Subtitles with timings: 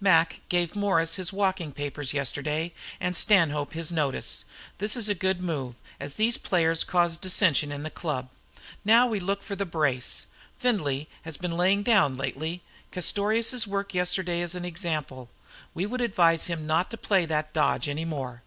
[0.00, 4.44] "Mac gave Morris his walking papers yesterday and Stanhope his notice.
[4.76, 8.28] This is a good move, as these players caused dissension in the club.
[8.84, 10.26] Now we can look for the brace.
[10.58, 12.60] Findlay has been laying down lately.
[12.92, 15.30] Castorious's work yesterday is an example.
[15.72, 18.42] We would advise him not to play that dodge any more.